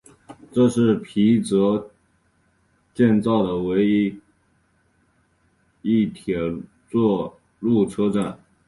[0.51, 1.91] 这是皮泽
[2.91, 4.19] 建造的唯一
[5.83, 6.07] 一
[6.89, 8.39] 座铁路车站。